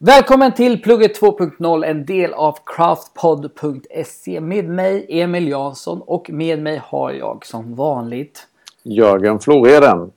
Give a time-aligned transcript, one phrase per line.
[0.00, 6.82] Välkommen till Plugget 2.0, en del av craftpod.se med mig Emil Jansson och med mig
[6.84, 8.46] har jag som vanligt
[8.82, 10.10] Jörgen Floreden.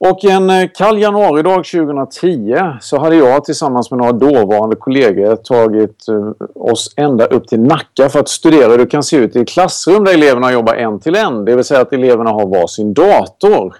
[0.00, 6.08] Och en eh, kall januaridag 2010 så hade jag tillsammans med några dåvarande kollegor tagit
[6.08, 9.44] eh, oss ända upp till Nacka för att studera hur det kan se ut i
[9.44, 11.44] klassrum där eleverna jobbar en till en.
[11.44, 13.76] Det vill säga att eleverna har varsin dator.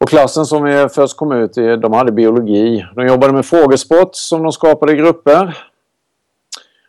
[0.00, 2.86] Och klassen som vi först kom ut i, de hade biologi.
[2.94, 5.58] De jobbade med frågesport som de skapade i grupper.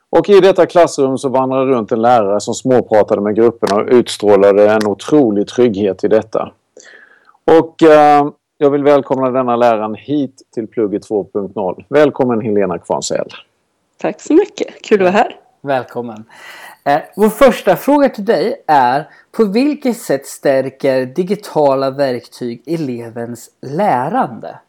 [0.09, 4.71] Och i detta klassrum så vandrade runt en lärare som småpratade med grupperna och utstrålade
[4.71, 6.51] en otrolig trygghet i detta.
[7.45, 11.85] Och eh, jag vill välkomna denna läraren hit till Plugget 2.0.
[11.89, 13.27] Välkommen Helena Kvarnsell.
[13.97, 15.35] Tack så mycket, kul att vara här.
[15.61, 16.25] Välkommen.
[16.89, 24.59] Eh, vår första fråga till dig är på vilket sätt stärker digitala verktyg elevens lärande?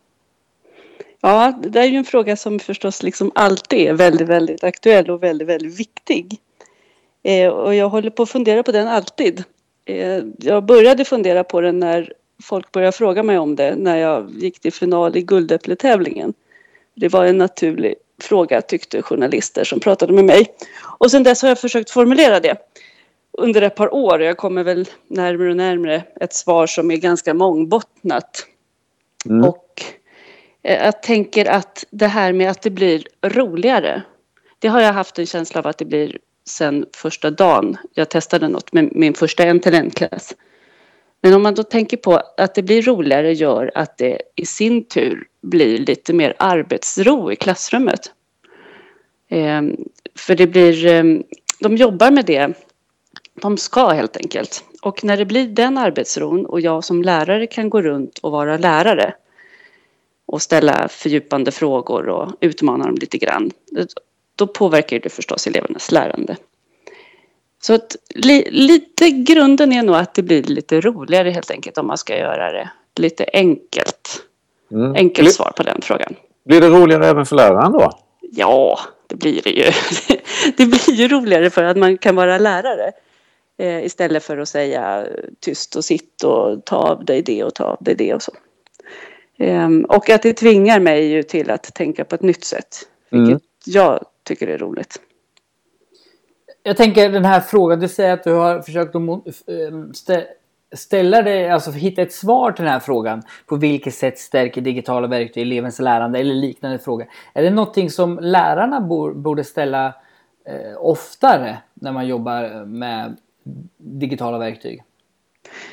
[1.20, 5.22] Ja, det är ju en fråga som förstås liksom alltid är väldigt, väldigt aktuell och
[5.22, 6.38] väldigt, väldigt viktig.
[7.22, 9.44] Eh, och jag håller på att fundera på den alltid.
[9.84, 12.12] Eh, jag började fundera på den när
[12.42, 16.34] folk började fråga mig om det när jag gick till final i Guldäppletävlingen.
[16.94, 20.46] Det var en naturlig fråga tyckte journalister som pratade med mig.
[20.98, 22.56] Och sen dess har jag försökt formulera det
[23.32, 24.22] under ett par år.
[24.22, 28.46] Jag kommer väl närmare och närmare ett svar som är ganska mångbottnat.
[29.26, 29.48] Mm.
[29.48, 29.82] Och
[30.62, 34.02] eh, jag tänker att det här med att det blir roligare.
[34.58, 36.18] Det har jag haft en känsla av att det blir
[36.48, 40.34] sen första dagen jag testade något med min första en-till-en-klass.
[41.22, 44.84] Men om man då tänker på att det blir roligare gör att det i sin
[44.84, 48.12] tur blir lite mer arbetsro i klassrummet.
[49.28, 49.76] Ehm,
[50.16, 51.22] för det blir, ehm,
[51.60, 52.52] de jobbar med det
[53.34, 54.64] de ska helt enkelt.
[54.82, 58.56] Och när det blir den arbetsron och jag som lärare kan gå runt och vara
[58.56, 59.14] lärare
[60.26, 63.50] och ställa fördjupande frågor och utmana dem lite grann.
[64.36, 66.36] Då påverkar det förstås elevernas lärande.
[67.62, 71.86] Så att li, lite grunden är nog att det blir lite roligare helt enkelt om
[71.86, 74.22] man ska göra det lite enkelt.
[74.72, 74.94] Mm.
[74.94, 76.14] Enkelt svar på den frågan.
[76.44, 77.92] Blir det roligare även för läraren då?
[78.20, 79.64] Ja, det blir det ju.
[80.56, 82.92] Det blir ju roligare för att man kan vara lärare.
[83.58, 85.06] Eh, istället för att säga
[85.40, 88.32] tyst och sitt och ta av dig det och ta av dig det och så.
[89.38, 92.88] Ehm, och att det tvingar mig ju till att tänka på ett nytt sätt.
[93.10, 93.40] Vilket mm.
[93.64, 95.00] jag tycker är roligt.
[96.62, 99.02] Jag tänker den här frågan, du säger att du har försökt att
[99.48, 100.20] eh,
[100.72, 103.22] ställa dig, alltså hitta ett svar till den här frågan.
[103.46, 107.06] På vilket sätt stärker digitala verktyg elevens lärande eller liknande fråga.
[107.34, 108.80] Är det någonting som lärarna
[109.14, 109.86] borde ställa
[110.44, 113.16] eh, oftare när man jobbar med
[113.76, 114.82] digitala verktyg?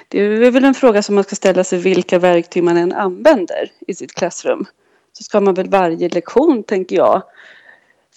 [0.08, 3.72] Det är väl en fråga som man ska ställa sig vilka verktyg man än använder
[3.88, 4.66] i sitt klassrum.
[5.14, 7.24] Så ska man väl varje lektion, tänker jag,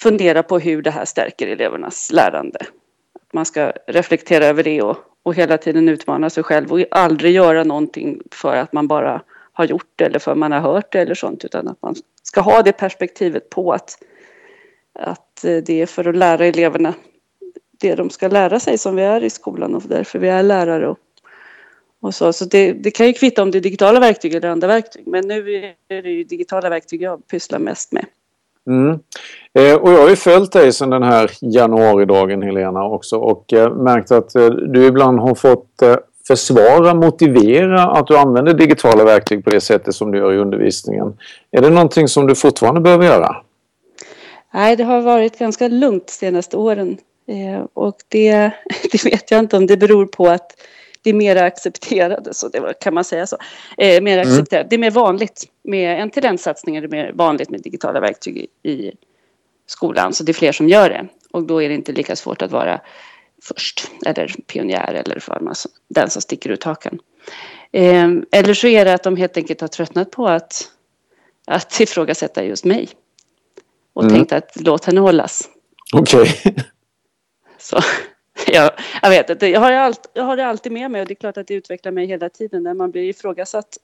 [0.02, 2.58] fundera på hur det här stärker elevernas lärande.
[3.32, 7.64] Man ska reflektera över det och, och hela tiden utmana sig själv och aldrig göra
[7.64, 9.22] någonting för att man bara
[9.52, 11.94] har gjort det eller för att man har hört det eller sånt utan att man
[12.22, 13.98] ska ha det perspektivet på att,
[14.98, 16.94] att eh, det är för att lära eleverna
[17.80, 20.88] det de ska lära sig som vi är i skolan och därför vi är lärare.
[20.88, 20.98] Och,
[22.00, 24.68] och så så det, det, kan ju kvitta om det är digitala verktyg eller andra
[24.68, 25.06] verktyg.
[25.06, 28.06] Men nu är det ju digitala verktyg jag pysslar mest med.
[28.66, 28.98] Mm.
[29.54, 33.74] Eh, och jag har ju följt dig sedan den här januaridagen Helena också och eh,
[33.74, 39.44] märkt att eh, du ibland har fått eh, försvara, motivera att du använder digitala verktyg
[39.44, 41.18] på det sättet som du gör i undervisningen.
[41.50, 43.36] Är det någonting som du fortfarande behöver göra?
[44.54, 46.98] Nej, det har varit ganska lugnt de senaste åren.
[47.26, 48.30] Eh, och det,
[48.92, 50.52] det, vet jag inte om det beror på att
[51.02, 53.36] det är mer accepterade, så det kan man säga så.
[53.78, 54.28] Eh, mer mm.
[54.32, 54.70] accepterat.
[54.70, 58.92] Det är mer vanligt med en tendenssatsning är det mer vanligt med digitala verktyg i
[59.66, 61.06] skolan, så det är fler som gör det.
[61.30, 62.80] Och då är det inte lika svårt att vara
[63.42, 65.52] först eller pionjär eller för
[65.88, 66.98] den som sticker ut hakan.
[67.72, 70.70] Eh, eller så är det att de helt enkelt har tröttnat på att,
[71.46, 72.88] att ifrågasätta just mig.
[73.92, 74.14] Och mm.
[74.14, 75.48] tänkt att låt henne hållas.
[75.92, 76.20] Okej.
[76.20, 76.54] Okay.
[77.58, 77.78] Så
[78.52, 78.70] jag,
[79.02, 81.16] jag vet inte, jag har, allt, jag har det alltid med mig och det är
[81.16, 82.62] klart att det utvecklar mig hela tiden.
[82.62, 83.78] När man blir ifrågasatt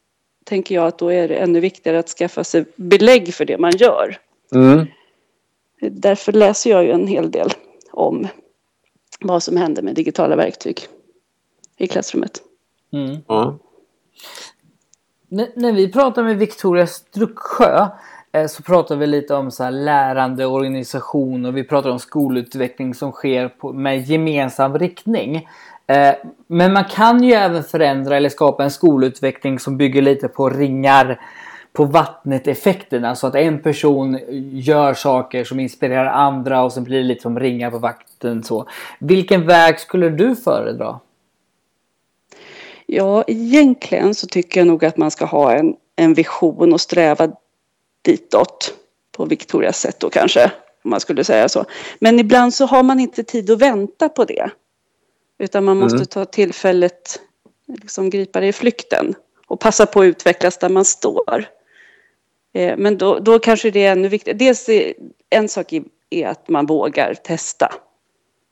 [0.44, 3.76] tänker jag att då är det ännu viktigare att skaffa sig belägg för det man
[3.76, 4.18] gör.
[4.54, 4.86] Mm.
[5.80, 7.50] Därför läser jag ju en hel del
[7.90, 8.28] om
[9.20, 10.80] vad som händer med digitala verktyg
[11.76, 12.42] i klassrummet.
[12.92, 13.16] Mm.
[13.26, 13.58] Ja.
[15.54, 17.88] När vi pratar med Victoria Strucksjö
[18.32, 22.94] Eh, så pratar vi lite om så här lärande, organisation och vi pratar om skolutveckling
[22.94, 25.48] som sker på, med gemensam riktning.
[25.86, 26.14] Eh,
[26.46, 31.20] men man kan ju även förändra eller skapa en skolutveckling som bygger lite på ringar
[31.72, 33.04] på vattnet-effekten.
[33.04, 34.18] Alltså att en person
[34.52, 38.42] gör saker som inspirerar andra och sen blir det lite som ringar på vatten.
[38.42, 38.68] Så.
[38.98, 41.00] Vilken väg skulle du föredra?
[42.86, 47.28] Ja, egentligen så tycker jag nog att man ska ha en, en vision och sträva
[48.06, 48.74] ditåt.
[49.12, 50.44] På Victorias sätt då kanske,
[50.84, 51.64] om man skulle säga så.
[51.98, 54.50] Men ibland så har man inte tid att vänta på det.
[55.38, 56.06] Utan man måste mm.
[56.06, 57.20] ta tillfället,
[57.66, 59.14] liksom gripa det i flykten
[59.46, 61.44] och passa på att utvecklas där man står.
[62.54, 64.38] Eh, men då, då kanske det är ännu viktigare.
[64.38, 64.94] Dels är,
[65.30, 65.72] en sak
[66.10, 67.72] är att man vågar testa.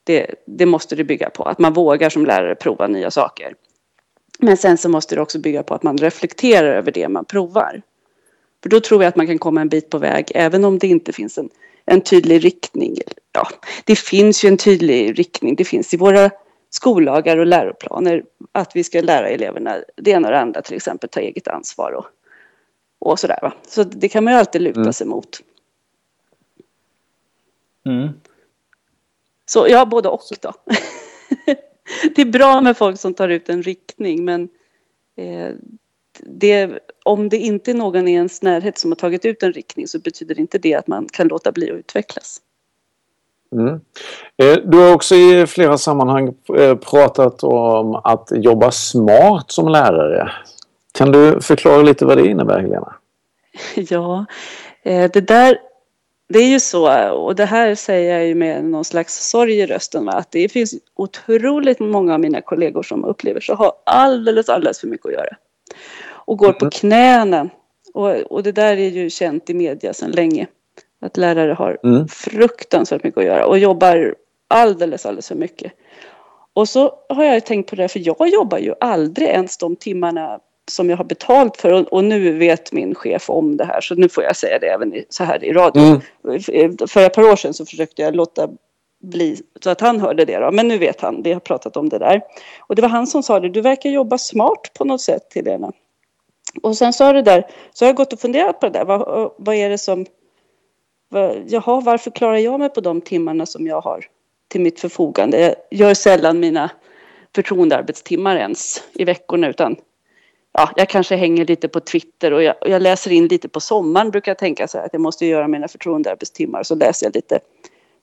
[0.03, 3.53] Det, det måste det bygga på, att man vågar som lärare prova nya saker.
[4.39, 7.81] Men sen så måste det också bygga på att man reflekterar över det man provar.
[8.65, 10.87] För då tror jag att man kan komma en bit på väg även om det
[10.87, 11.49] inte finns en,
[11.85, 12.97] en tydlig riktning.
[13.31, 13.47] Ja,
[13.83, 15.55] det finns ju en tydlig riktning.
[15.55, 16.31] Det finns i våra
[16.69, 21.09] skollagar och läroplaner att vi ska lära eleverna det ena och det andra, till exempel
[21.09, 22.05] ta eget ansvar och,
[22.99, 23.39] och sådär.
[23.41, 23.53] Va?
[23.67, 24.93] Så det kan man ju alltid luta mm.
[24.93, 25.39] sig mot.
[27.85, 28.09] Mm.
[29.45, 30.53] Så ja, både och då.
[32.15, 34.49] det är bra med folk som tar ut en riktning men
[35.15, 35.55] eh,
[36.23, 39.87] det, om det inte är någon i ens närhet som har tagit ut en riktning
[39.87, 42.41] så betyder inte det att man kan låta bli att utvecklas.
[43.51, 43.79] Mm.
[44.37, 50.31] Eh, du har också i flera sammanhang eh, pratat om att jobba smart som lärare.
[50.91, 52.95] Kan du förklara lite vad det innebär Helena?
[53.75, 54.25] Ja,
[54.83, 55.57] eh, det där
[56.27, 59.65] det är ju så, och det här säger jag ju med någon slags sorg i
[59.65, 64.79] rösten, att det finns otroligt många av mina kollegor som upplever sig ha alldeles, alldeles
[64.79, 65.35] för mycket att göra.
[66.25, 66.71] Och går på mm.
[66.71, 67.49] knäna.
[67.93, 70.47] Och, och det där är ju känt i media sedan länge.
[71.01, 72.07] Att lärare har mm.
[72.07, 74.15] fruktansvärt mycket att göra och jobbar
[74.47, 75.71] alldeles, alldeles för mycket.
[76.53, 80.39] Och så har jag tänkt på det, för jag jobbar ju aldrig ens de timmarna
[80.71, 83.95] som jag har betalt för och, och, nu vet min chef om det här så
[83.95, 85.83] nu får jag säga det även i, så här i radio.
[85.83, 86.77] Mm.
[86.87, 88.49] För ett par år sedan så försökte jag låta
[89.03, 90.51] bli så att han hörde det då.
[90.51, 92.21] Men nu vet han, vi har pratat om det där.
[92.59, 95.71] Och det var han som sa det, du verkar jobba smart på något sätt Helena.
[96.61, 99.31] Och sen sa det där, så har jag gått och funderat på det där, vad,
[99.37, 100.05] vad är det som,
[101.09, 104.05] vad, jaha varför klarar jag mig på de timmarna som jag har
[104.47, 105.39] till mitt förfogande?
[105.39, 106.71] Jag gör sällan mina
[107.35, 109.75] förtroendearbetstimmar ens i veckorna utan
[110.51, 113.59] ja, jag kanske hänger lite på Twitter och jag, och jag, läser in lite på
[113.59, 117.05] sommaren brukar jag tänka så här att jag måste göra mina förtroendearbetstimmar och så läser
[117.05, 117.39] jag lite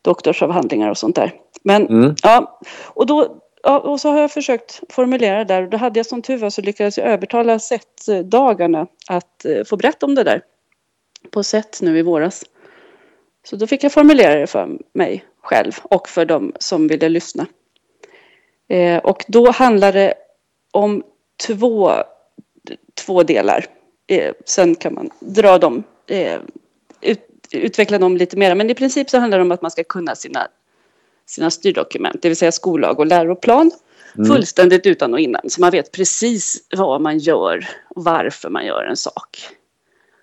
[0.03, 1.33] doktorsavhandlingar och sånt där.
[1.63, 2.15] Men mm.
[2.23, 5.99] ja, och då ja, och så har jag försökt formulera det där och då hade
[5.99, 10.25] jag som tur var så lyckades jag övertala SET-dagarna att eh, få berätta om det
[10.25, 10.43] där
[11.31, 12.45] på SET nu i våras.
[13.45, 17.47] Så då fick jag formulera det för mig själv och för de som ville lyssna.
[18.69, 20.15] Eh, och då handlar det
[20.73, 21.03] om
[21.47, 21.93] två
[22.95, 23.67] två delar.
[24.07, 26.41] Eh, sen kan man dra dem, eh,
[27.01, 28.55] ut, utveckla dem lite mer.
[28.55, 30.49] Men i princip så handlar det om att man ska kunna sina,
[31.27, 33.71] sina styrdokument, det vill säga skollag och läroplan.
[34.17, 34.31] Mm.
[34.31, 38.85] Fullständigt utan och innan, så man vet precis vad man gör och varför man gör
[38.85, 39.49] en sak.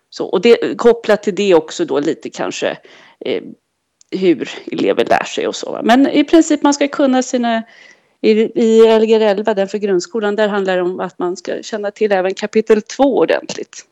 [0.09, 2.77] Så, och det, kopplat till det också då lite kanske
[3.19, 3.43] eh,
[4.11, 5.79] hur elever lär sig och så.
[5.83, 7.63] Men i princip man ska kunna sina
[8.21, 8.31] i,
[8.61, 12.11] i Lgr 11, den för grundskolan, där handlar det om att man ska känna till
[12.11, 13.85] även kapitel 2 ordentligt.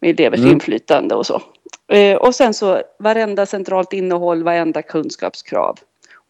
[0.00, 0.52] Med elevers mm.
[0.52, 1.42] inflytande och så.
[1.88, 5.78] Eh, och sen så varenda centralt innehåll, varenda kunskapskrav.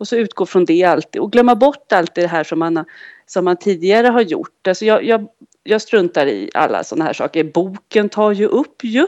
[0.05, 2.85] Och så utgå från det alltid och glömma bort allt det här som man,
[3.27, 4.67] som man tidigare har gjort.
[4.69, 5.27] Alltså jag, jag,
[5.63, 7.45] jag struntar i alla sådana här saker.
[7.45, 9.07] Boken tar ju upp ju.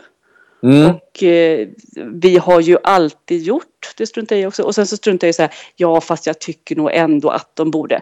[0.62, 0.90] Mm.
[0.90, 1.68] Och eh,
[2.12, 4.62] vi har ju alltid gjort, det struntar jag i också.
[4.62, 7.56] Och sen så struntar jag i så här, ja fast jag tycker nog ändå att
[7.56, 8.00] de borde.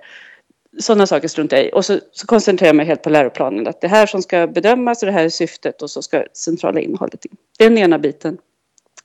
[0.78, 1.70] Sådana saker struntar jag i.
[1.72, 3.66] Och så, så koncentrerar jag mig helt på läroplanen.
[3.66, 6.80] Att det här som ska bedömas och det här är syftet och så ska centrala
[6.80, 7.36] innehållet in.
[7.58, 8.38] Det är den ena biten.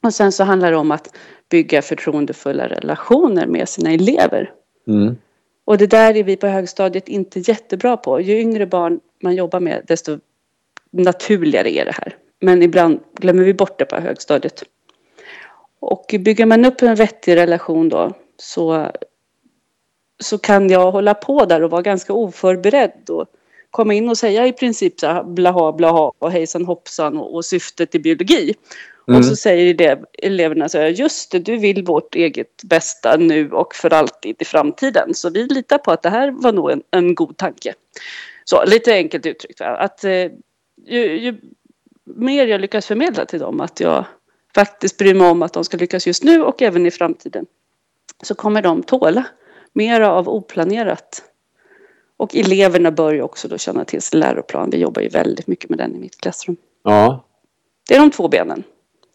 [0.01, 1.15] Och sen så handlar det om att
[1.49, 4.51] bygga förtroendefulla relationer med sina elever.
[4.87, 5.17] Mm.
[5.65, 8.21] Och det där är vi på högstadiet inte jättebra på.
[8.21, 10.19] Ju yngre barn man jobbar med desto
[10.91, 12.15] naturligare är det här.
[12.39, 14.63] Men ibland glömmer vi bort det på högstadiet.
[15.79, 18.91] Och bygger man upp en vettig relation då så,
[20.19, 23.25] så kan jag hålla på där och vara ganska oförberedd och
[23.71, 27.45] komma in och säga i princip så här blaha blaha och hejsan hoppsan och, och
[27.45, 28.53] syftet i biologi.
[29.09, 29.19] Mm.
[29.19, 33.51] Och så säger elev, eleverna så här, just det, du vill vårt eget bästa nu
[33.51, 35.13] och för alltid i framtiden.
[35.13, 37.73] Så vi litar på att det här var nog en, en god tanke.
[38.43, 40.11] Så lite enkelt uttryckt, att eh,
[40.85, 41.39] ju, ju
[42.03, 44.05] mer jag lyckas förmedla till dem att jag
[44.55, 47.45] faktiskt bryr mig om att de ska lyckas just nu och även i framtiden
[48.23, 49.25] så kommer de tåla
[49.73, 51.23] mera av oplanerat.
[52.17, 54.69] Och eleverna bör ju också då känna till sin läroplan.
[54.69, 56.57] Vi jobbar ju väldigt mycket med den i mitt klassrum.
[56.83, 57.25] Ja.
[57.87, 58.63] Det är de två benen.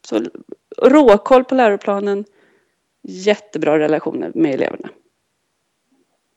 [0.04, 0.22] Så
[0.82, 2.24] råkoll på läroplanen,
[3.02, 4.88] jättebra relationer med eleverna.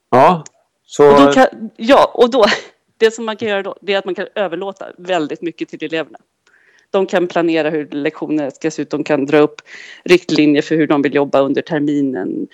[0.10, 0.44] Ja,
[0.86, 1.28] så...
[1.28, 2.46] Och kan, ja, och då,
[2.98, 5.84] det som man kan göra då, det är att man kan överlåta väldigt mycket till
[5.84, 6.20] eleverna.
[6.90, 9.62] De kan planera hur lektionerna ska se ut, de kan dra upp
[10.04, 12.48] riktlinjer för hur de vill jobba under terminen.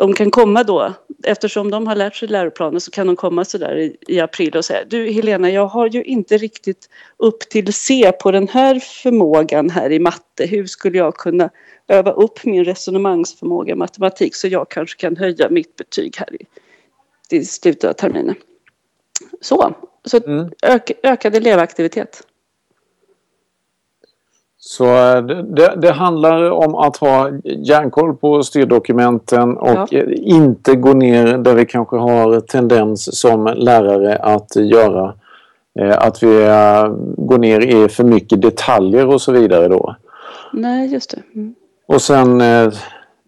[0.00, 0.92] De kan komma då,
[1.22, 4.64] eftersom de har lärt sig läroplanen så kan de komma sådär i, i april och
[4.64, 9.70] säga Du Helena, jag har ju inte riktigt upp till C på den här förmågan
[9.70, 10.46] här i matte.
[10.46, 11.50] Hur skulle jag kunna
[11.88, 16.46] öva upp min resonemangsförmåga i matematik så jag kanske kan höja mitt betyg här i,
[17.36, 18.34] i slutet av terminen.
[19.40, 20.50] Så, så Mm.
[20.62, 22.26] ök, ökad elevaktivitet.
[24.62, 29.98] Så eh, det, det handlar om att ha järnkoll på styrdokumenten och Ja.
[29.98, 35.14] eh, inte gå ner där vi kanske har tendens som lärare att göra.
[35.80, 36.28] Eh, Att vi
[37.16, 39.96] går ner i för mycket detaljer och så vidare då.
[40.52, 41.22] Nej, just det.
[41.34, 41.54] Mm.
[41.86, 42.42] Och sen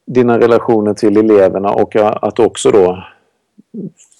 [0.06, 3.04] dina relationer till eleverna och att också då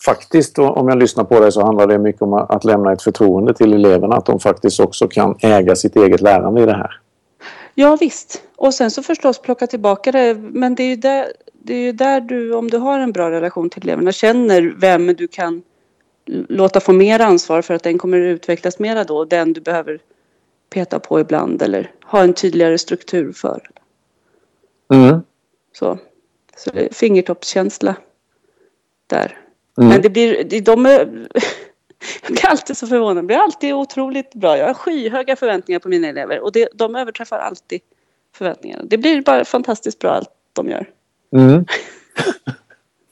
[0.07, 3.55] faktiskt om jag lyssnar på dig så handlar det mycket om att lämna ett förtroende
[3.55, 7.02] till eleverna att de faktiskt också kan äga sitt eget lärande i det här.
[7.75, 8.43] Ja visst.
[8.57, 10.35] Och sen så förstås plocka tillbaka det.
[10.35, 13.71] Men det är ju där, det är där du, om du har en bra relation
[13.71, 15.63] till eleverna, känner vem du kan
[16.49, 19.25] låta få mer ansvar för att den kommer utvecklas mera då.
[19.25, 20.01] Den du behöver
[20.71, 23.71] peta på ibland eller ha en tydligare struktur för.
[24.93, 25.21] Mm.
[25.73, 25.99] Så,
[26.57, 27.97] så det är fingertoppskänsla
[29.07, 29.39] där.
[29.79, 29.89] Mm.
[29.89, 31.29] Men det blir, de är,
[32.23, 33.17] jag blir alltid så förvånad.
[33.17, 34.59] Det blir alltid otroligt bra.
[34.59, 37.81] Jag har skyhöga förväntningar på mina elever och det, de överträffar alltid
[38.35, 38.83] förväntningarna.
[38.87, 40.87] Det blir bara fantastiskt bra allt de gör.
[41.37, 41.65] Mm.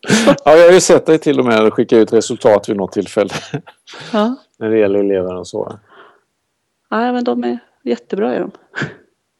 [0.44, 3.34] ja, jag har ju sett dig till och med skicka ut resultat vid något tillfälle
[4.12, 4.36] Ja.
[4.58, 5.78] när det gäller elever och så.
[6.90, 8.50] Nej, men de är jättebra är de.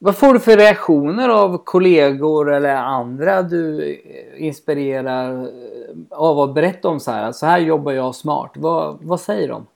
[0.03, 3.97] Vad får du för reaktioner av kollegor eller andra du
[4.37, 5.49] inspirerar eh,
[6.11, 7.33] av att berätta om så här?
[7.33, 8.53] Så här jobbar jag smart.
[8.55, 9.67] Vad, vad säger de?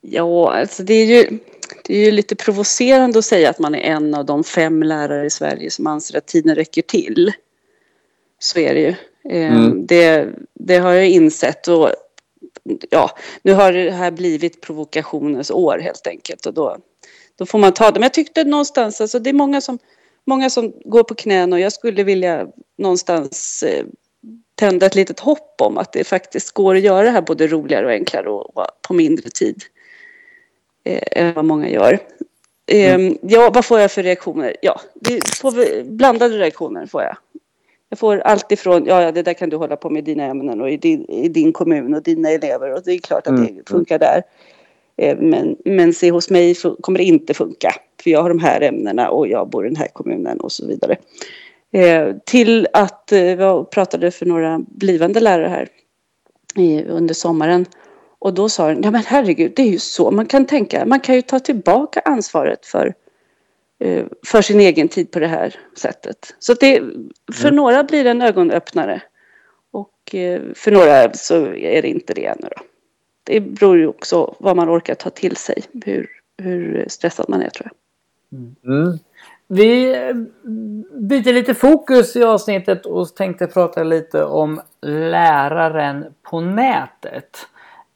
[0.00, 1.38] Ja, alltså det är ju
[1.84, 5.26] det är ju lite provocerande att säga att man är en av de fem lärare
[5.26, 7.32] i Sverige som anser att tiden räcker till.
[8.38, 8.94] Så är det ju.
[9.30, 9.86] Eh, Mm.
[9.86, 11.90] Det, det har jag insett och
[12.90, 13.10] ja,
[13.42, 16.76] nu har det här blivit provokationens år helt enkelt och då,
[17.38, 17.94] då får man ta det.
[18.00, 19.78] Men jag tyckte någonstans, alltså det är många som,
[20.24, 22.46] många som går på knän och jag skulle vilja
[22.78, 23.84] någonstans eh,
[24.54, 27.86] tända ett litet hopp om att det faktiskt går att göra det här både roligare
[27.86, 29.62] och enklare och, och på mindre tid
[30.84, 31.98] eh, än vad många gör.
[32.66, 34.56] Eh, Ja, vad får jag för reaktioner?
[34.62, 37.16] Ja, det får blandade reaktioner får jag.
[37.88, 40.24] Jag får allt ifrån, ja, ja, det där kan du hålla på med i dina
[40.24, 43.38] ämnen och i din, i din kommun och dina elever och det är klart att
[43.38, 43.56] Mm.
[43.56, 44.22] det funkar där.
[44.96, 47.74] Eh, Men, men se hos mig kommer det inte funka.
[48.02, 50.66] För jag har de här ämnena och jag bor i den här kommunen och så
[50.66, 50.96] vidare.
[51.72, 55.68] Eh, till att, eh, jag pratade för några blivande lärare här
[56.88, 57.66] under sommaren.
[58.18, 60.86] Och då sa den, ja men herregud, det är ju så man kan tänka.
[60.86, 62.94] Man kan ju ta tillbaka ansvaret för,
[63.80, 66.34] eh, för sin egen tid på det här sättet.
[66.38, 66.82] Så det,
[67.32, 69.02] för några blir det en ögonöppnare.
[69.72, 72.62] Och eh, för några så är det inte det ännu då.
[73.26, 75.62] Det beror ju också vad man orkar ta till sig.
[75.84, 77.76] Hur, hur stressad man är tror jag.
[78.64, 78.98] Mm.
[79.48, 80.14] Vi eh,
[81.00, 87.38] byter lite fokus i avsnittet och tänkte prata lite om läraren på nätet.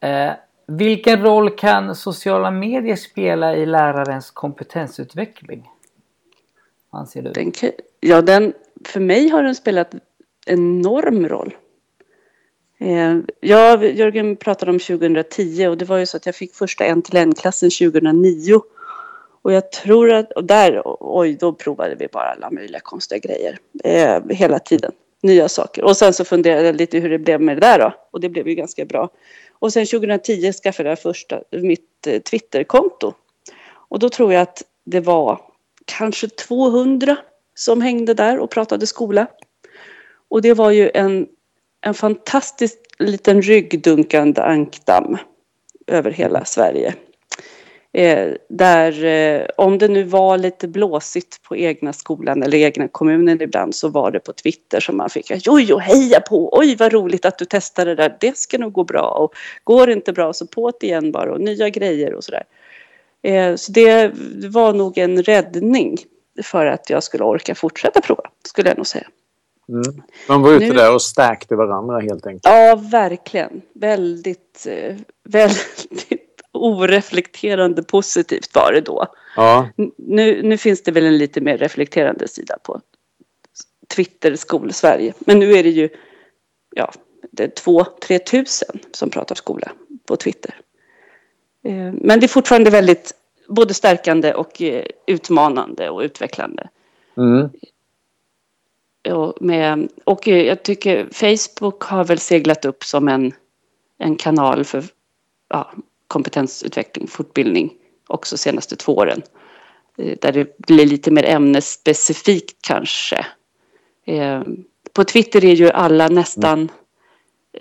[0.00, 0.32] Eh,
[0.66, 5.70] vilken roll kan sociala medier spela i lärarens kompetensutveckling?
[6.90, 7.32] Anser du?
[7.32, 7.52] Den,
[8.00, 8.52] ja, den,
[8.84, 9.94] för mig har den spelat
[10.46, 11.54] enorm roll.
[12.80, 16.84] Eh, ja, Jörgen pratade om 2010 och det var ju så att jag fick första
[16.84, 18.60] en till en klassen 2009.
[19.42, 23.58] Och jag tror att, och där, oj, då provade vi bara alla möjliga konstiga grejer.
[23.84, 24.92] Eh, hela tiden.
[25.22, 25.84] Nya saker.
[25.84, 27.92] Och sen så funderade jag lite hur det blev med det där då.
[28.10, 29.08] Och det blev ju ganska bra.
[29.58, 33.12] Och sen 2010 skaffade jag första, mitt eh, Twitterkonto.
[33.72, 35.40] Och då tror jag att det var
[35.84, 37.16] kanske 200
[37.54, 39.26] som hängde där och pratade skola.
[40.28, 41.28] Och det var ju en,
[41.80, 45.18] en fantastisk liten ryggdunkande ankdamm
[45.86, 46.94] över hela Sverige.
[47.92, 53.42] Eh, där, eh, om det nu var lite blåsigt på egna skolan eller egna kommunen
[53.42, 57.24] ibland så var det på Twitter som man fick oj, heja på, oj vad roligt
[57.24, 59.34] att du testade det där, det ska nog gå bra och
[59.64, 62.44] går det inte bra så på det igen bara och nya grejer och sådär.
[63.22, 64.12] Eh, så det
[64.50, 65.98] var nog en räddning
[66.42, 69.06] för att jag skulle orka fortsätta prova, skulle jag nog säga.
[69.70, 70.02] Mm.
[70.28, 72.44] Man var ute Nu- där och stärkte varandra helt enkelt.
[72.44, 73.62] Ja, verkligen.
[73.72, 79.06] Väldigt, eh, väldigt oreflekterande positivt var det då.
[79.36, 79.68] Ja.
[79.96, 82.80] Nu, nu finns det väl en lite mer reflekterande sida på
[83.94, 85.12] Twitter skol-Sverige.
[85.18, 85.88] Men nu är det ju
[86.76, 86.92] ja,
[87.30, 89.72] det är två, tre tusen som pratar skola
[90.06, 90.54] på Twitter.
[91.64, 93.12] Eh, men det är fortfarande väldigt
[93.48, 96.68] både stärkande och eh, utmanande och utvecklande.
[97.16, 97.50] Mm.
[99.08, 103.32] Och, med, och jag tycker Facebook har väl seglat upp som en,
[103.98, 104.84] en kanal för
[105.48, 105.72] ja,
[106.06, 107.72] kompetensutveckling, fortbildning
[108.06, 109.22] också senaste två åren.
[109.98, 113.26] Eh, där det blir lite mer ämnesspecifikt kanske.
[114.06, 114.42] Eh,
[114.92, 116.70] på Twitter är ju alla nästan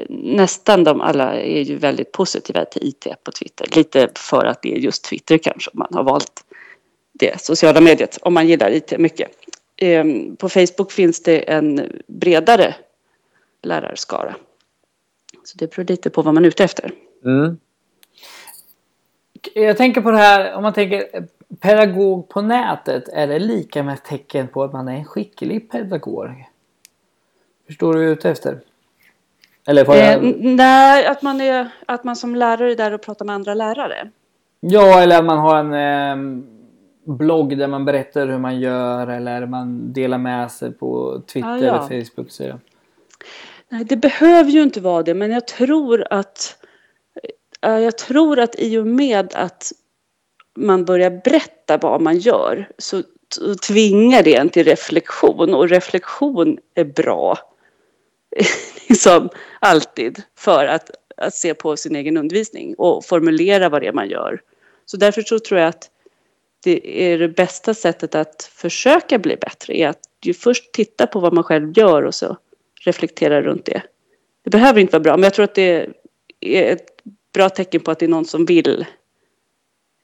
[0.10, 3.68] nästan de alla är ju väldigt positiva till IT på Twitter.
[3.76, 6.44] Lite för att det är just Twitter kanske om man har valt
[7.14, 9.32] det sociala mediet om man gillar IT mycket.
[9.82, 12.76] Ehm, på Facebook finns det en bredare
[13.62, 14.36] lärarskara.
[15.44, 16.92] Så det beror lite på vad man är ute efter.
[17.26, 17.58] Mm.
[19.54, 21.28] Jag tänker på det här om man tänker
[21.60, 23.08] pedagog på nätet.
[23.08, 26.46] Är det lika med tecken på att man är en skicklig pedagog?
[27.68, 28.60] Förstår du vad jag är ute efter?
[29.68, 30.26] Eller jag...
[30.26, 33.54] eh, nej, att man, är, att man som lärare är där och pratar med andra
[33.54, 34.10] lärare.
[34.60, 36.44] Ja, eller att man har en eh,
[37.10, 41.58] blogg där man berättar hur man gör eller man delar med sig på Twitter ah,
[41.58, 41.88] ja.
[41.88, 42.32] eller Facebook.
[42.32, 42.60] Så
[43.70, 46.56] Nej, det behöver ju inte vara det, men jag tror att
[47.62, 49.72] jag tror att i och med att
[50.56, 53.04] man börjar berätta vad man gör så,
[53.36, 57.38] så tvingar det en till reflektion och reflektion är bra
[58.90, 63.94] liksom alltid för att, att se på sin egen undervisning och formulera vad det är
[63.94, 64.42] man gör.
[64.86, 65.90] Så därför så tror jag att
[66.64, 71.20] det är det bästa sättet att försöka bli bättre är att ju först titta på
[71.20, 72.38] vad man själv gör och så
[72.86, 73.82] reflektera runt det.
[74.44, 75.90] Det behöver inte vara bra, men jag tror att det
[76.40, 76.86] är ett
[77.34, 78.86] bra tecken på att det är någon som vill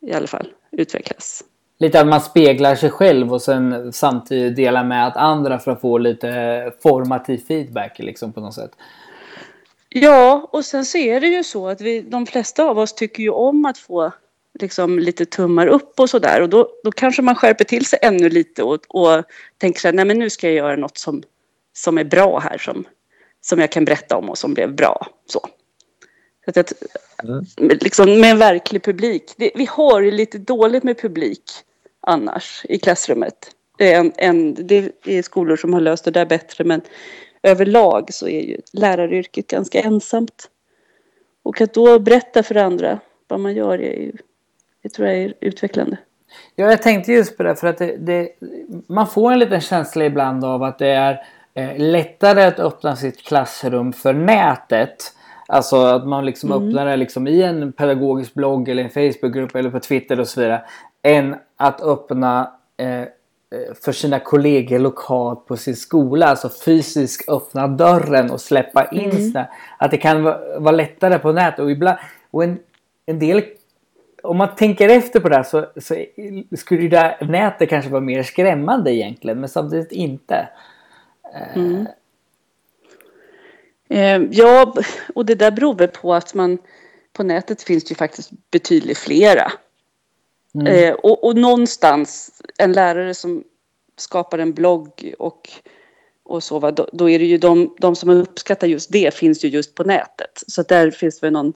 [0.01, 1.43] i alla fall utvecklas.
[1.77, 5.81] Lite att man speglar sig själv och sen samtidigt delar med att andra för att
[5.81, 8.71] få lite formativ feedback liksom på något sätt.
[9.89, 13.23] Ja, och sen så är det ju så att vi, de flesta av oss tycker
[13.23, 14.11] ju om att få
[14.59, 18.29] liksom lite tummar upp och sådär och då, då kanske man skärper till sig ännu
[18.29, 19.23] lite och, och
[19.57, 21.23] tänker så här, nej men nu ska jag göra något som,
[21.73, 22.85] som är bra här som,
[23.41, 25.07] som jag kan berätta om och som blev bra.
[25.25, 25.39] Så.
[26.53, 26.73] så att,
[27.23, 27.77] mm.
[27.81, 29.33] liksom, med en verklig publik.
[29.37, 31.43] Det, vi har ju lite dåligt med publik
[32.01, 33.51] annars i klassrummet.
[33.77, 36.81] En, en, det är skolor som har löst det där bättre men
[37.43, 40.49] överlag så är ju läraryrket ganska ensamt.
[41.43, 44.11] Och att då berätta för andra vad man gör är ju,
[44.85, 45.97] det tror jag är utvecklande.
[46.55, 48.29] Ja, jag tänkte just på det för att det, det,
[48.87, 51.21] man får en liten känsla ibland av att det är
[51.53, 55.13] eh, lättare att öppna sitt klassrum för nätet.
[55.47, 56.67] Alltså att man liksom mm.
[56.67, 60.41] öppnar det liksom i en pedagogisk blogg eller en Facebookgrupp eller på Twitter och så
[60.41, 60.61] vidare.
[61.03, 63.05] Än att öppna eh,
[63.55, 66.27] Eh, för sina kollegor lokalt på sin skola.
[66.27, 69.17] Alltså fysiskt öppna dörren och släppa in mm.
[69.17, 71.59] Sina, Att det kan vara, vara lättare på nätet.
[71.59, 71.97] Och, ibland,
[72.31, 72.59] och en,
[73.05, 73.43] en del
[74.25, 76.05] om man tänker efter på det här så, så
[76.57, 80.47] skulle ju det nätet kanske vara mer skrämmande egentligen men samtidigt inte.
[81.35, 81.87] Eh, mm.
[83.89, 84.73] Eh, ja,
[85.15, 86.57] och det där beror väl på att man
[87.13, 89.51] på nätet finns det ju faktiskt betydligt flera.
[90.55, 90.67] Mm.
[90.67, 93.43] Eh, och, och någonstans, en lärare som
[93.97, 95.49] skapar en blogg och,
[96.23, 99.45] och så, va, då, då, är det ju de, de som uppskattar just det finns
[99.45, 100.43] ju just på nätet.
[100.47, 101.53] Så där finns väl någon,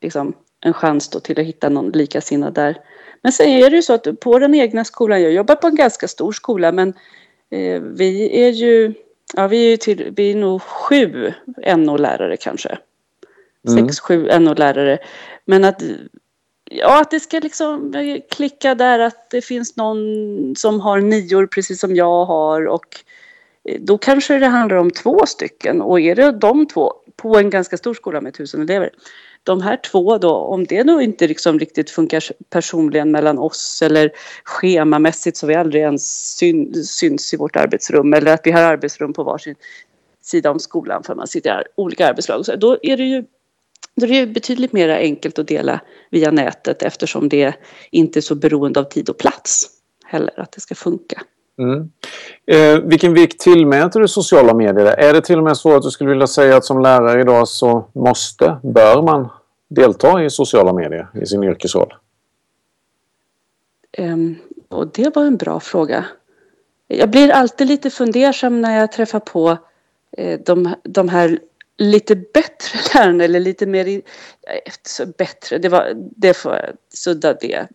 [0.00, 0.34] liksom,
[0.66, 2.76] en chans då till att hitta någon likasinnad där.
[3.22, 5.74] Men sen är det ju så att på den egna skolan, jag jobbar på en
[5.74, 6.88] ganska stor skola, men
[7.50, 8.94] eh, vi är ju,
[9.34, 11.32] ja vi är till, vi är nog sju
[11.76, 12.78] NO-lärare kanske.
[13.68, 13.88] Mm.
[13.88, 14.98] Sex, sju NO-lärare.
[15.44, 15.82] Men att
[16.70, 17.92] ja, att det ska liksom
[18.30, 19.98] klicka där att det finns någon
[20.56, 22.86] som har nior precis som jag har och
[23.64, 27.50] eh, då kanske det handlar om två stycken och är det de två på en
[27.50, 28.90] ganska stor skola med tusen elever
[29.46, 34.12] de här två då, om det nog inte liksom riktigt funkar personligen mellan oss eller
[34.44, 39.12] schemamässigt så vi aldrig ens syn, syns i vårt arbetsrum eller att vi har arbetsrum
[39.12, 39.54] på varsin
[40.22, 42.46] sida om skolan för man sitter i olika arbetslag.
[42.46, 43.24] Så då är det ju
[43.94, 45.80] då är det betydligt mer enkelt att dela
[46.10, 47.54] via nätet eftersom det
[47.90, 49.70] inte är så beroende av tid och plats
[50.04, 51.22] heller, att det ska funka.
[51.58, 51.90] Mm.
[52.46, 54.86] Eh, vilken vikt tillmäter du sociala medier?
[54.86, 57.48] Är det till och med så att du skulle vilja säga att som lärare idag
[57.48, 59.28] så måste, bör man
[59.68, 61.94] delta i sociala medier i sin yrkesroll?
[63.98, 64.36] Um,
[64.68, 66.04] och det var en bra fråga.
[66.86, 69.56] Jag blir alltid lite fundersam när jag träffar på
[70.16, 71.38] eh, de, de här
[71.78, 74.02] lite bättre lärarna eller lite mer...
[74.82, 77.66] Så bättre, det, var, det får jag sudda det.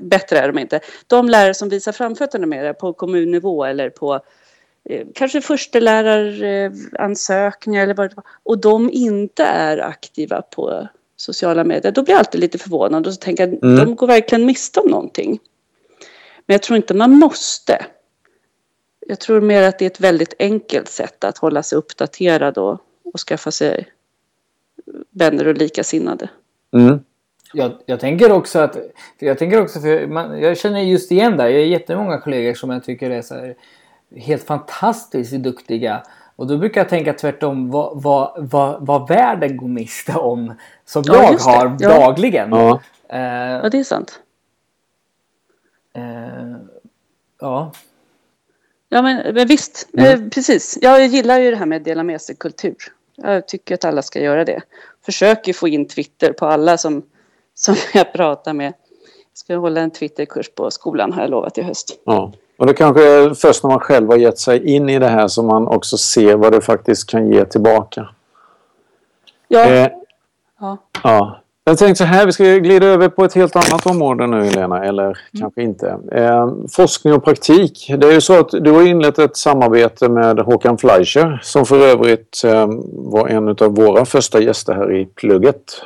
[0.00, 0.80] Bättre är de inte.
[1.06, 4.20] De lärare som visar framfötterna mer på kommunnivå eller på
[4.84, 8.24] eh, kanske försteläraransökningar eller vad det var.
[8.42, 11.92] Och de inte är aktiva på sociala medier.
[11.92, 13.76] Då blir jag alltid lite förvånad och så tänker jag mm.
[13.76, 15.38] de går verkligen miste om någonting.
[16.46, 17.86] Men jag tror inte man måste.
[19.06, 22.80] Jag tror mer att det är ett väldigt enkelt sätt att hålla sig uppdaterad och,
[23.12, 23.88] och skaffa sig
[25.10, 26.28] vänner och likasinnade.
[26.72, 27.00] Mm.
[27.52, 28.76] Jag, jag, tänker också att,
[29.18, 32.70] jag tänker också för man, jag känner just igen där, jag har jättemånga kollegor som
[32.70, 33.56] jag tycker är så här,
[34.16, 36.02] helt fantastiskt duktiga.
[36.36, 41.02] Och då brukar jag tänka tvärtom vad, vad, vad, vad världen går miste om som
[41.06, 41.88] ja, jag har ja.
[41.88, 42.50] dagligen.
[42.50, 42.80] Ja.
[43.12, 43.20] Uh,
[43.62, 44.20] ja, det är sant.
[45.98, 46.56] Uh,
[47.40, 47.72] ja.
[48.88, 50.06] Ja men, men visst, mm.
[50.06, 50.78] eh, precis.
[50.82, 52.76] Jag gillar ju det här med att dela med sig kultur.
[53.22, 54.62] Jag tycker att alla ska göra det.
[55.04, 57.02] Försöker få in Twitter på alla som,
[57.54, 58.66] som jag pratar med.
[58.66, 62.00] Jag ska hålla en Twitterkurs på skolan har jag lovat i höst.
[62.04, 62.32] Ja.
[62.56, 65.28] Och det kanske är först när man själv har gett sig in i det här
[65.28, 68.08] som man också ser vad det faktiskt kan ge tillbaka.
[69.48, 69.64] Ja.
[69.64, 69.88] Eh,
[70.60, 70.76] ja.
[71.02, 71.39] ja.
[71.64, 74.84] Jag tänkte så här, vi ska glida över på ett helt annat område nu Helena,
[74.84, 75.16] eller mm.
[75.38, 75.98] kanske inte.
[76.12, 77.90] Eh, forskning och praktik.
[77.98, 81.86] Det är ju så att du har inlett ett samarbete med Håkan Fleischer som för
[81.86, 85.82] övrigt eh, var en av våra första gäster här i plugget.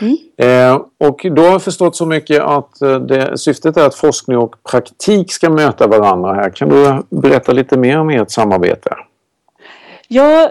[0.00, 0.16] Mm.
[0.36, 4.38] Eh, och då har jag förstått så mycket att eh, det, syftet är att forskning
[4.38, 6.50] och praktik ska möta varandra här.
[6.50, 8.96] Kan du berätta lite mer om ert samarbete?
[10.08, 10.50] Ja,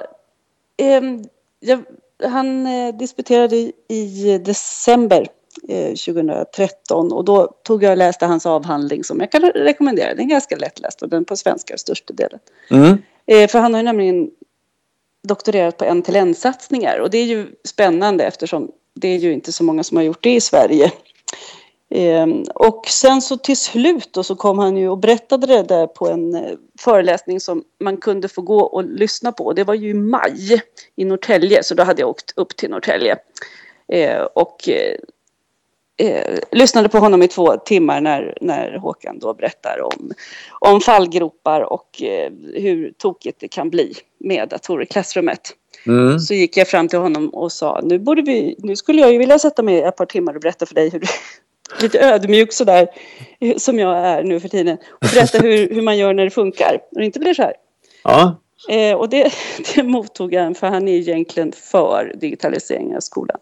[0.78, 1.24] ehm,
[1.60, 1.80] jag
[2.24, 5.28] han eh, disputerade i december
[6.06, 10.16] 2013 eh, och då tog jag och läste hans avhandling som jag kan rekommendera.
[10.16, 12.40] Den är ganska lättläst och den på svenska största delen.
[12.72, 12.98] Mm.
[13.26, 14.30] Eh, för han har ju nämligen
[15.24, 19.84] doktorerat på en-till-en-satsningar och det är ju spännande eftersom det är ju inte så många
[19.84, 20.92] som har gjort det i Sverige.
[21.92, 25.88] Ehm, och sen så till slut då så kom han ju och berättade det där
[25.88, 29.54] på en eh, föreläsning som man kunde få gå och lyssna på.
[29.54, 30.62] Det var ju i maj
[30.96, 33.18] i Norrtälje så då hade jag åkt upp till Norrtälje.
[33.88, 34.96] Ehm, och eh,
[36.08, 40.12] eh, lyssnade på honom i två timmar när, när Håkan då berättar om,
[40.60, 45.56] om fallgropar och eh, hur tokigt det kan bli med datorer i klassrummet.
[45.88, 46.20] Mm.
[46.20, 49.18] Så gick jag fram till honom och sa nu, borde vi, nu skulle jag ju
[49.18, 51.02] vilja sätta mig ett par timmar och berätta för dig hur,
[51.82, 52.88] lite ödmjuk sådär
[53.58, 56.80] som jag är nu för tiden och berätta hur, hur man gör när det funkar
[56.92, 57.54] och det inte blir så här.
[58.04, 58.36] Ja.
[58.70, 59.32] Eh, och det,
[59.76, 63.38] det mottog han för han är egentligen för digitalisering av skolan.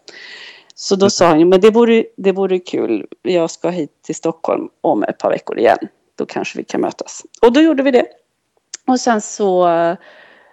[0.74, 4.68] Så då sa han, men det vore, det vore kul, jag ska hit till Stockholm
[4.80, 5.78] om ett par veckor igen.
[6.14, 7.22] Då kanske vi kan mötas.
[7.42, 8.06] Och då gjorde vi det.
[8.86, 9.68] Och sen så,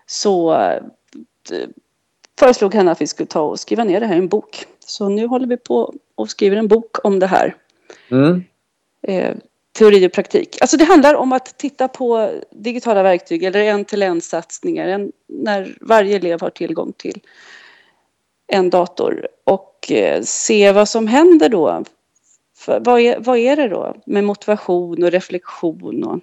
[0.06, 0.58] så
[2.40, 4.66] föreslog han att vi skulle ta och skriva ner det här i en bok.
[4.80, 7.56] Så nu håller vi på och skriver en bok om det här.
[8.12, 8.44] Mm.
[9.02, 9.36] Eh,
[9.78, 10.58] teori och praktik.
[10.62, 16.50] Alltså det handlar om att titta på digitala verktyg eller en-till-en-satsningar när varje elev har
[16.50, 17.22] tillgång till
[18.48, 21.84] en dator och eh, se vad som händer då.
[22.58, 26.20] För vad, är, vad är det då med motivation och reflektion och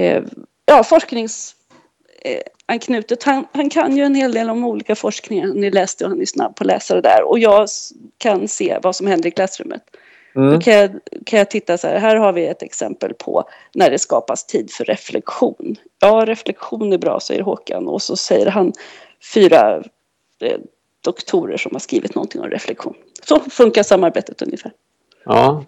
[0.00, 0.22] eh,
[0.66, 3.26] ja, forskningsanknutet.
[3.26, 5.46] Eh, han, han kan ju en hel del om olika forskningar.
[5.46, 7.68] Ni läste och han är snabb på att läsa det där och jag
[8.18, 9.82] kan se vad som händer i klassrummet.
[10.34, 10.52] Mm.
[10.52, 10.90] Då kan jag,
[11.26, 14.70] kan jag titta så här, här har vi ett exempel på när det skapas tid
[14.70, 15.76] för reflektion.
[16.00, 17.88] Ja, reflektion är bra, säger Håkan.
[17.88, 18.72] Och så säger han
[19.34, 19.82] fyra
[20.40, 20.58] eh,
[21.04, 22.94] doktorer som har skrivit någonting om reflektion.
[23.22, 24.72] Så funkar samarbetet ungefär.
[25.24, 25.64] Ja.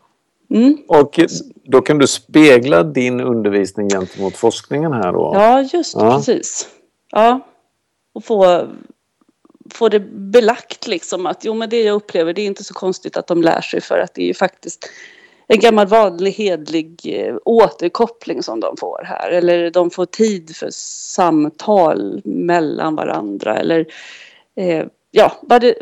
[0.50, 0.79] Mm.
[0.88, 1.20] Och
[1.64, 5.33] då kan du spegla din undervisning gentemot forskningen här då?
[5.35, 6.16] Ja, just ja.
[6.16, 6.68] precis.
[7.11, 7.40] Ja,
[8.12, 8.68] och få
[9.74, 13.16] få det belagt liksom att jo men det jag upplever det är inte så konstigt
[13.16, 14.90] att de lär sig för att det är ju faktiskt
[15.46, 19.30] en gammal vanlig hedlig eh, återkoppling som de får här.
[19.30, 23.87] Eller de får tid för samtal mellan varandra eller
[24.56, 25.74] eh, ja, det,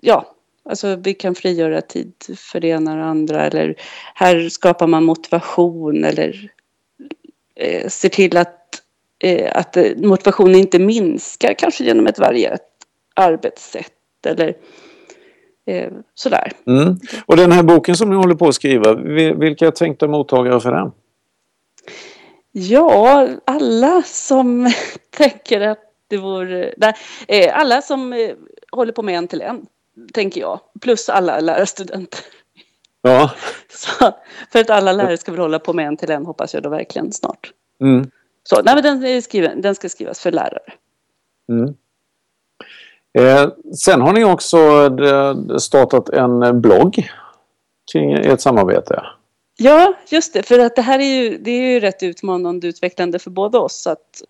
[0.00, 3.74] ja, alltså vi kan frigöra tid för det ena och det andra eller
[4.14, 6.50] här skapar man motivation eller
[7.56, 8.82] eh, ser till att,
[9.18, 12.73] eh, att eh, motivationen inte minskar kanske genom ett varierat
[13.14, 13.92] arbetssätt
[14.26, 14.54] eller
[15.66, 16.52] eh, sådär.
[16.66, 16.96] Mm.
[17.26, 18.94] Och den här boken som ni håller på att skriva,
[19.34, 20.92] vilka är tänkta mottagare för den?
[22.52, 24.72] Ja, alla som
[25.10, 26.74] tänker att det vore...
[26.76, 26.94] Nej,
[27.28, 28.30] eh, alla som eh,
[28.72, 29.66] håller på med en till en,
[30.12, 30.60] tänker jag.
[30.80, 32.20] Plus alla lärarstudenter.
[33.02, 33.30] Ja.
[33.68, 34.14] Så,
[34.52, 36.68] för att alla lärare ska väl hålla på med en till en hoppas jag då
[36.68, 37.52] verkligen snart.
[37.80, 38.10] Mm.
[38.42, 40.72] Så, nej, men den, är skriven, den ska skrivas för lärare.
[41.48, 41.74] Mm.
[43.18, 44.58] Eh, sen har ni också
[45.04, 47.08] eh, startat en blogg
[47.92, 49.02] kring ert samarbete.
[49.56, 50.42] Ja, just det.
[50.42, 53.58] För att det här är ju, det är ju rätt utmanande och utvecklande för båda
[53.58, 53.86] oss.
[53.86, 54.22] Att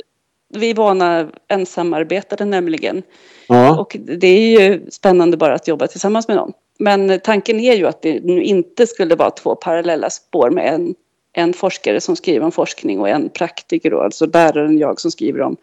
[0.54, 3.02] vi är vana ensamarbetare nämligen.
[3.48, 3.80] Ja.
[3.80, 6.52] Och det är ju spännande bara att jobba tillsammans med någon.
[6.78, 10.94] Men tanken är ju att det nu inte skulle vara två parallella spår med en,
[11.32, 15.40] en forskare som skriver om forskning och en praktiker, då, alltså läraren jag som skriver
[15.40, 15.56] om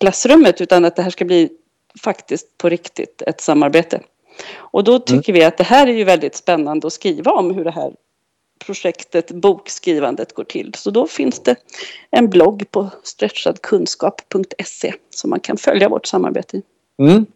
[0.00, 1.48] klassrummet, utan att det här ska bli
[2.02, 4.00] faktiskt på riktigt ett samarbete.
[4.56, 5.40] Och då tycker mm.
[5.40, 7.92] vi att det här är ju väldigt spännande att skriva om hur det här
[8.66, 10.74] projektet bokskrivandet går till.
[10.74, 11.56] Så då finns det
[12.10, 16.62] en blogg på stretchadkunskap.se som man kan följa vårt samarbete i.
[16.98, 17.26] Mm.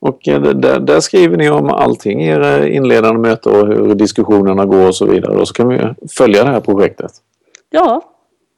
[0.00, 4.88] Och eh, där, där, skriver ni om allting, era inledande möten och hur diskussionerna går
[4.88, 5.36] och så vidare.
[5.36, 7.12] Och så kan vi följa det här projektet.
[7.70, 8.02] Ja,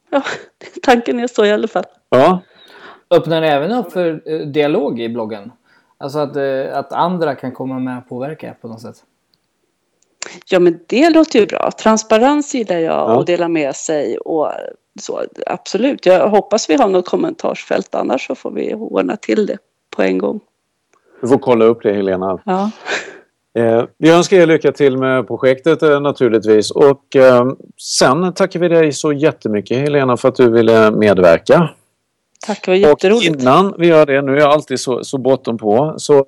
[0.09, 0.23] ja
[0.83, 1.85] tanken är så i alla fall.
[2.09, 2.39] Ja.
[3.09, 5.51] Öppnar ni även upp för eh, dialog i bloggen?
[5.97, 8.95] Alltså att, eh, att andra kan komma med och påverka på något sätt?
[10.49, 11.71] Ja, men det låter ju bra.
[11.71, 13.15] Transparens gillar jag ja.
[13.15, 14.51] och dela med sig och
[14.99, 16.05] så absolut.
[16.05, 19.57] Jag hoppas vi har något kommentarsfält annars så får vi ordna till det
[19.95, 20.39] på en gång.
[21.21, 22.39] Du får kolla upp det Helena.
[22.45, 22.71] Ja.
[23.57, 27.45] Eh, vi önskar er lycka till med projektet eh, naturligtvis och eh,
[27.77, 31.69] sen tackar vi dig så jättemycket Helena för att du ville medverka.
[32.45, 33.35] Tack, det var jätteroligt.
[33.35, 36.25] Och innan vi gör det, nu är jag alltid så, så bråttom på, så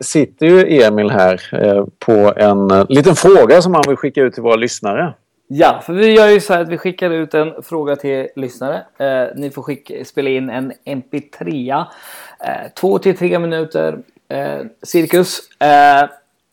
[0.00, 4.34] sitter ju Emil här eh, på en eh, liten fråga som han vill skicka ut
[4.34, 5.14] till våra lyssnare.
[5.46, 8.84] Ja, för vi gör ju så här att vi skickar ut en fråga till lyssnare.
[8.98, 11.84] Eh, ni får skicka, spela in en mp3.
[12.40, 15.40] Eh, två till tre minuter eh, cirkus.
[15.60, 16.08] Eh,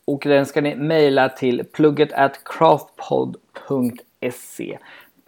[0.06, 3.38] och den ska ni mejla till plugget at craftpod.se.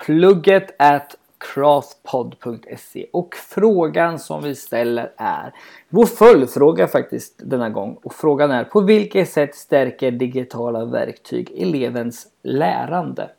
[0.06, 5.54] Plugget at craftpod.se och frågan som vi ställer är
[5.90, 12.28] vår följdfråga faktiskt denna gång och frågan är på vilket sätt stärker digitala verktyg elevens
[12.44, 13.30] lärande?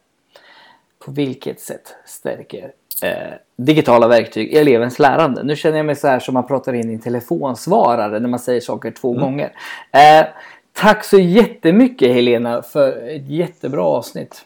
[1.05, 5.43] På vilket sätt stärker eh, digitala verktyg elevens lärande?
[5.43, 8.39] Nu känner jag mig så här som man pratar in i en telefonsvarare när man
[8.39, 9.23] säger saker två mm.
[9.23, 9.53] gånger.
[9.93, 10.27] Eh,
[10.73, 14.45] tack så jättemycket Helena för ett jättebra avsnitt.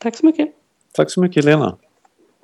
[0.00, 0.48] Tack så mycket.
[0.92, 1.76] Tack så mycket Helena.